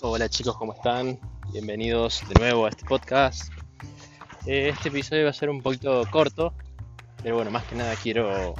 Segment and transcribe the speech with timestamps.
[0.00, 1.18] Hola chicos, ¿cómo están?
[1.52, 3.52] Bienvenidos de nuevo a este podcast.
[4.46, 6.54] Eh, este episodio va a ser un poquito corto,
[7.22, 8.54] pero bueno, más que nada quiero,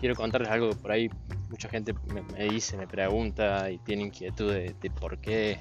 [0.00, 1.08] quiero contarles algo que por ahí
[1.50, 1.94] mucha gente
[2.32, 5.60] me, dice, me pregunta y tiene inquietud de, por qué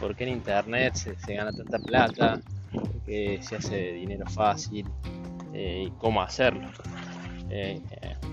[0.00, 2.40] por qué en internet se, gana tanta plata,
[2.72, 4.88] por qué se hace dinero fácil
[5.52, 6.66] eh, y cómo hacerlo.
[7.50, 7.82] Eh,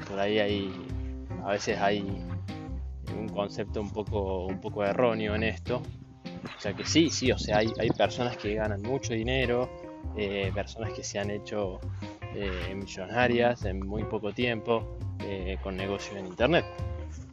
[0.08, 0.72] por ahí hay,
[1.44, 2.24] a veces hay
[3.16, 5.82] un concepto un poco, un poco erróneo en esto.
[6.58, 9.70] O sea que sí, sí, o sea, hay, hay personas que ganan mucho dinero,
[10.16, 11.80] eh, personas que se han hecho
[12.34, 16.66] eh, millonarias en muy poco tiempo eh, con negocios en internet.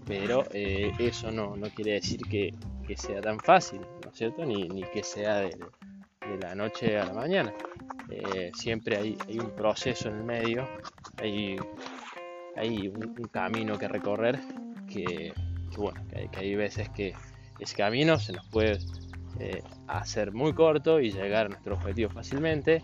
[0.07, 2.53] Pero eso no, no, quiere decir que,
[2.87, 4.45] que, sea tan fácil, ¿no es cierto?
[4.45, 7.55] Ni, ni que sea de, de, la noche a la mañana.
[8.53, 10.69] siempre hay, hay, un proceso en el medio,
[11.17, 11.57] hay,
[12.55, 14.39] hay un camino que recorrer
[14.87, 15.33] que,
[15.77, 17.15] bueno, que hay, veces que
[17.59, 18.79] ese camino se nos puede
[19.41, 22.83] eh, hacer muy corto y llegar a nuestro objetivo fácilmente,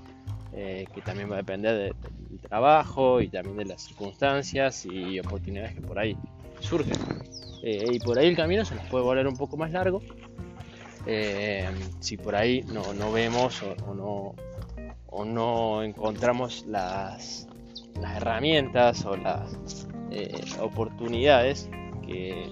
[0.52, 1.94] eh, que también va a depender
[2.28, 6.16] del trabajo y también de las circunstancias y oportunidades que por ahí
[6.60, 6.96] surgen.
[7.62, 10.02] Eh, y por ahí el camino se nos puede volver un poco más largo
[12.00, 14.34] si por ahí no, vemos o, no,
[15.06, 17.48] o no encontramos las,
[18.00, 19.88] las herramientas o las
[20.60, 21.68] oportunidades
[22.06, 22.50] que,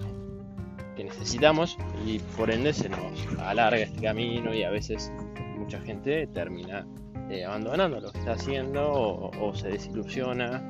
[1.04, 3.00] necesitamos y por ende se nos
[3.38, 5.12] alarga este camino y a veces
[5.56, 6.86] mucha gente termina
[7.30, 10.62] eh, abandonando lo que está haciendo o, se desilusiona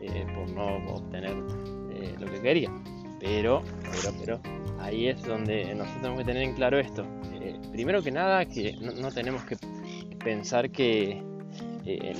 [0.00, 1.34] eh, por no obtener
[1.92, 2.70] eh, lo que quería.
[3.20, 4.40] Pero, pero, pero
[4.80, 7.06] ahí es donde nosotros tenemos que tener en claro esto.
[7.72, 9.56] primero que nada, que no, tenemos que
[10.22, 11.22] pensar que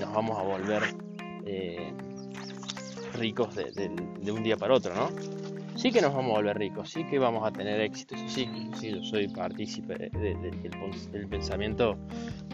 [0.01, 0.83] nos vamos a volver
[3.15, 5.11] ricos de, un día para otro, ¿no?
[5.77, 8.91] Sí que nos vamos a volver ricos, sí que vamos a tener éxito, sí, sí
[8.93, 11.99] yo soy partícipe del pensamiento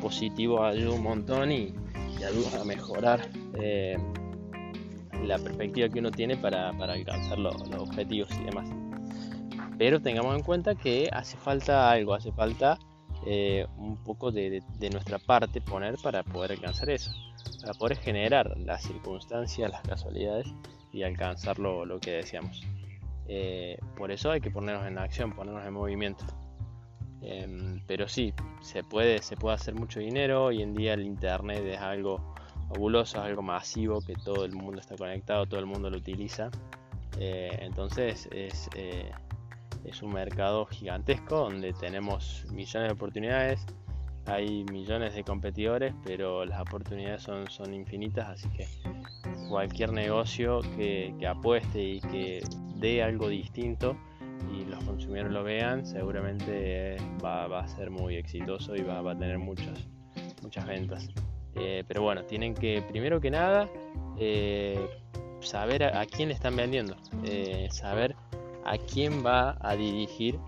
[0.00, 1.74] positivo, ayuda un montón y,
[2.16, 3.96] ayuda a mejorar eh,
[5.24, 8.68] la perspectiva que uno tiene para, alcanzar los, objetivos y demás.
[9.78, 12.78] Pero tengamos en cuenta que hace falta algo, hace falta
[13.26, 14.62] eh, un poco de,
[14.92, 17.10] nuestra parte poner para poder alcanzar eso,
[17.62, 20.48] para poder generar las circunstancias, las casualidades
[20.92, 22.66] y alcanzar lo que deseamos.
[23.32, 26.24] Eh, por eso hay que ponernos en acción, ponernos en movimiento.
[27.22, 30.46] Em, pero sí, se puede, se puede hacer mucho dinero.
[30.46, 32.34] Hoy en día el internet es algo
[32.68, 36.50] fabuloso, es algo masivo, que todo el mundo está conectado, todo el mundo lo utiliza.
[37.20, 39.12] Eh, entonces es, eh,
[39.84, 43.64] es un mercado gigantesco donde tenemos millones de oportunidades,
[44.30, 48.66] hay millones de competidores, pero las oportunidades son, son infinitas, así que
[49.48, 52.42] cualquier negocio que, que apueste y que
[52.76, 53.96] de algo distinto
[54.52, 59.38] y los consumidores lo vean, seguramente va, a ser muy exitoso y va, a tener
[59.38, 59.86] muchas,
[60.42, 61.08] muchas ventas.
[61.56, 63.68] Eh, pero bueno, tienen que, primero que nada,
[64.18, 64.88] eh,
[65.40, 68.14] saber a, quién le están vendiendo, eh, saber
[68.64, 70.38] a quién va a dirigir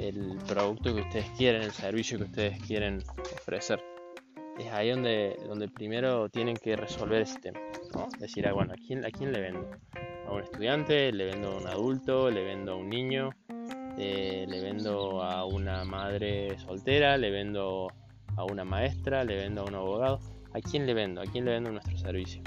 [0.00, 3.02] el producto que ustedes quieren, el servicio que ustedes quieren
[3.34, 3.82] ofrecer.
[4.58, 7.60] Es ahí donde, donde primero tienen que resolver ese tema.
[8.18, 9.70] Decir, ah, bueno, ¿a quién, ¿a quién le vendo?
[10.30, 13.30] a un estudiante, le vendo a un adulto, le vendo a un niño,
[13.98, 17.88] eh, le vendo a una madre soltera, le vendo
[18.36, 20.20] a una maestra, le vendo a un abogado.
[20.52, 21.20] ¿A quién le vendo?
[21.20, 22.42] ¿A quién le vendo nuestro servicio?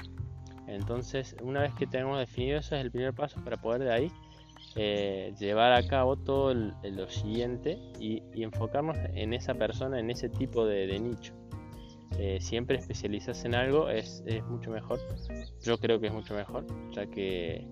[0.66, 4.12] Entonces, una vez que tenemos definido eso, es el primer paso para poder de ahí
[4.76, 10.66] eh, llevar a cabo todo lo siguiente y, enfocarnos en esa persona, en ese tipo
[10.66, 11.34] de, nicho.
[12.18, 15.00] Eh, siempre especializarse en algo es, es, mucho mejor.
[15.62, 17.66] Yo creo que es mucho mejor, ya que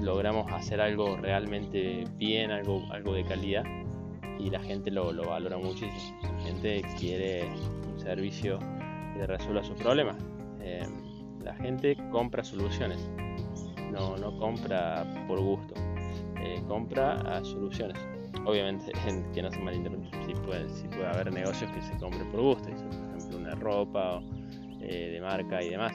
[0.00, 3.64] logramos hacer algo realmente bien, algo, algo de calidad
[4.38, 6.18] y la gente lo, valora muchísimo.
[6.22, 7.48] La gente quiere
[7.92, 8.58] un servicio
[9.16, 10.16] que resuelva sus problemas.
[10.60, 10.86] Eh,
[11.42, 12.98] la gente compra soluciones,
[13.92, 15.74] no, no compra por gusto,
[16.44, 17.98] eh, compra soluciones.
[18.46, 18.92] Obviamente,
[19.34, 23.38] que no se malinterprete, si puede, haber negocios que se compren por gusto, por ejemplo
[23.38, 24.22] una ropa
[24.80, 25.92] eh, de marca y demás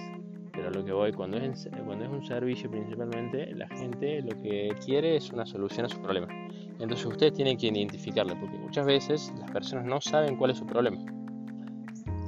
[0.60, 4.76] pero lo que voy, cuando es, cuando es un servicio principalmente, la gente lo que
[4.84, 6.28] quiere es una solución a su problema.
[6.80, 10.66] Entonces ustedes tienen que identificarlo, porque muchas veces las personas no saben cuál es su
[10.66, 10.98] problema.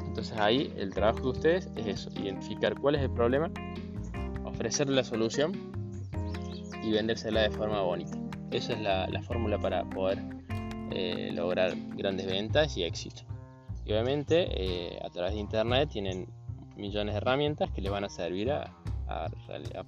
[0.07, 3.51] Entonces ahí el trabajo de ustedes es eso, identificar cuál es el problema,
[4.45, 5.51] ofrecerle la solución
[6.83, 8.17] y vendérsela de forma bonita.
[8.51, 10.19] Esa es la, fórmula para poder
[10.91, 13.23] eh, lograr grandes ventas y éxito.
[13.85, 16.27] Y obviamente eh, a través de internet tienen
[16.75, 18.73] millones de herramientas que les van a servir a,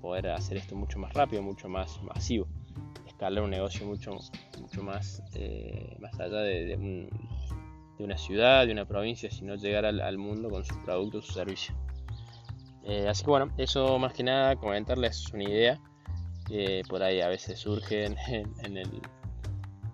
[0.01, 2.45] poder hacer esto mucho más rápido, mucho más masivo.
[3.07, 4.17] escalar un negocio mucho,
[4.59, 7.07] mucho más, eh, más allá de,
[7.99, 11.77] una ciudad, de una provincia, sino llegar al, mundo con sus productos, sus servicios.
[12.83, 15.79] Eh, así que bueno, eso más que nada comentarles una idea
[16.87, 18.05] por ahí a veces surge
[18.63, 18.77] en,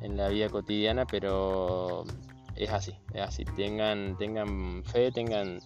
[0.02, 2.06] en la vida cotidiana, pero
[2.56, 3.46] es así, es así.
[3.56, 5.60] Tengan, tengan fe, tengan,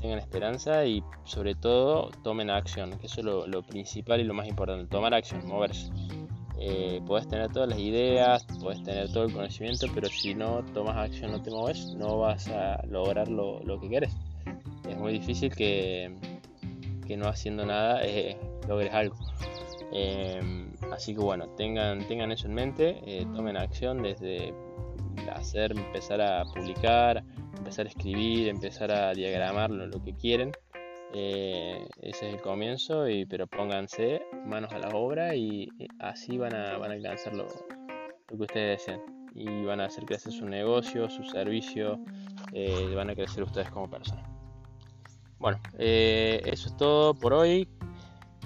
[0.00, 4.86] tengan esperanza y sobre todo tomen acción, eso es lo, principal y lo más importante,
[4.86, 5.90] tomar acción, moverse.
[6.60, 10.96] Eh, puedes tener todas las ideas, puedes tener todo el conocimiento, pero si no tomas
[10.96, 14.12] acción, no te mueves, no vas a lograr lo, que quieres.
[14.88, 16.14] Es muy difícil que,
[17.06, 18.36] que no haciendo nada eh,
[18.66, 19.16] logres algo.
[19.92, 20.40] Eh,
[20.92, 24.54] así que bueno, tengan, tengan eso en mente, eh, tomen acción desde
[25.32, 27.24] hacer, empezar a publicar,
[27.56, 30.52] empezar a escribir, empezar a diagramar lo, que quieren.
[31.14, 35.68] Eh, ese es el comienzo, y, pero pónganse manos a la obra y
[36.00, 39.00] así van a, van a alcanzar lo, que ustedes desean.
[39.34, 42.00] Y van a hacer crecer su negocio, su servicio,
[42.52, 44.28] eh, van a crecer ustedes como personas.
[45.38, 47.68] Bueno, eso es todo por hoy.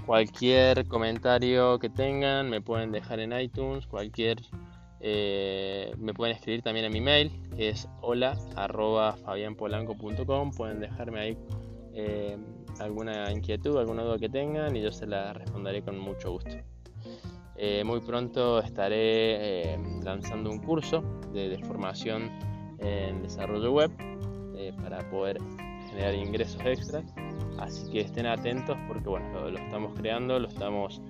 [0.06, 4.38] Cualquier comentario que tengan me pueden dejar en iTunes, cualquier
[5.04, 8.38] eh, me pueden escribir también en mi mail, que es hola
[10.52, 11.38] Pueden dejarme ahí
[11.92, 12.36] eh,
[12.78, 16.50] alguna inquietud, alguna duda que tengan y yo se la responderé con mucho gusto.
[17.56, 21.02] Eh, muy pronto estaré lanzando un curso
[21.32, 22.30] de, formación
[22.78, 23.90] en desarrollo web
[24.82, 25.38] para poder
[25.90, 27.04] generar ingresos extras.
[27.58, 31.00] Así que estén atentos porque bueno, lo, estamos creando, lo estamos,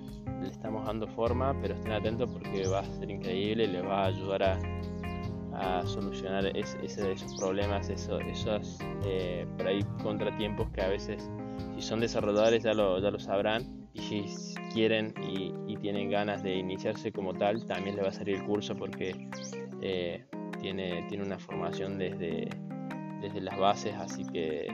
[0.41, 4.05] le estamos dando forma, pero estén atentos porque va a ser increíble, les va a
[4.07, 4.59] ayudar a,
[5.85, 11.29] solucionar esos problemas, esos, esos eh, por ahí contratiempos que a veces
[11.75, 13.87] si son desarrolladores ya lo, ya lo sabrán.
[13.93, 18.37] Y si quieren y, tienen ganas de iniciarse como tal, también les va a salir
[18.37, 19.27] el curso porque
[19.81, 20.23] eh,
[20.61, 22.47] tiene, tiene una formación desde
[23.23, 24.67] desde las bases, así que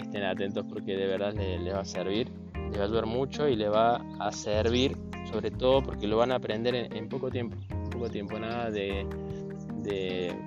[0.00, 3.56] estén atentos porque de verdad les, va a servir, les va a ayudar mucho y
[3.56, 4.96] les va a servir
[5.30, 7.56] sobre todo porque lo van a aprender en, poco tiempo,
[7.90, 9.06] poco tiempo, nada de,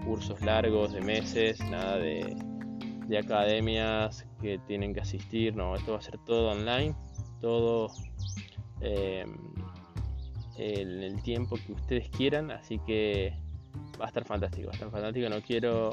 [0.06, 2.36] cursos largos, de meses, nada de,
[3.18, 6.96] academias que tienen que asistir, no, esto va a ser todo online,
[7.42, 7.92] todo
[8.82, 9.24] eh,
[10.58, 13.38] en el tiempo que ustedes quieran, así que
[14.02, 15.92] va a estar fantástico, va a estar fantástico, no quiero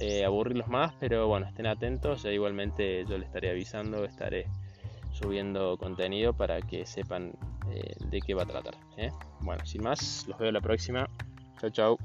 [0.00, 4.46] eh, aburrirlos más, pero bueno, estén atentos, igualmente yo les estaré avisando, estaré
[5.12, 7.32] subiendo contenido para que sepan
[7.70, 8.76] eh, de qué va a tratar.
[8.96, 9.10] ¿eh?
[9.40, 11.08] Bueno, sin más, los veo la próxima.
[11.60, 11.98] Chao, chao.